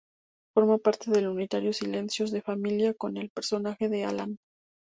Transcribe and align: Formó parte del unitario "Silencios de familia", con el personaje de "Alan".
Formó 0.55 0.79
parte 0.79 1.11
del 1.11 1.27
unitario 1.27 1.73
"Silencios 1.73 2.31
de 2.31 2.41
familia", 2.41 2.95
con 2.95 3.17
el 3.17 3.29
personaje 3.29 3.87
de 3.87 4.03
"Alan". 4.05 4.35